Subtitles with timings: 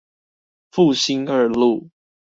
[0.71, 1.91] 復興二路